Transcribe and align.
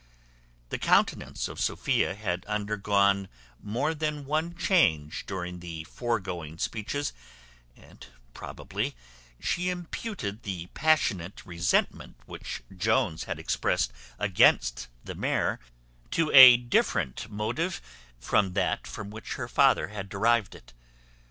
The 0.69 0.79
countenance 0.79 1.47
of 1.47 1.59
Sophia 1.59 2.15
had 2.15 2.43
undergone 2.47 3.29
more 3.61 3.93
than 3.93 4.25
one 4.25 4.55
change 4.57 5.27
during 5.27 5.59
the 5.59 5.83
foregoing 5.83 6.57
speeches; 6.57 7.13
and 7.77 8.03
probably 8.33 8.95
she 9.39 9.69
imputed 9.69 10.41
the 10.41 10.69
passionate 10.73 11.45
resentment 11.45 12.15
which 12.25 12.63
Jones 12.75 13.25
had 13.25 13.37
expressed 13.37 13.93
against 14.17 14.87
the 15.03 15.13
mare, 15.13 15.59
to 16.09 16.31
a 16.31 16.57
different 16.57 17.29
motive 17.29 17.79
from 18.17 18.53
that 18.53 18.87
from 18.87 19.11
which 19.11 19.35
her 19.35 19.47
father 19.47 19.89
had 19.89 20.09
derived 20.09 20.55
it. 20.55 20.73